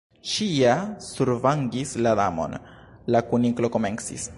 "Ŝi 0.29 0.45
ja 0.59 0.77
survangis 1.09 1.93
la 2.07 2.15
Damon—" 2.23 2.59
la 3.17 3.27
Kuniklo 3.31 3.75
komencis. 3.79 4.29